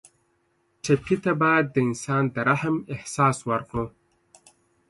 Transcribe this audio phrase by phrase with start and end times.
[0.83, 3.85] ټپي ته باید د انسان د رحم احساس ورکړو.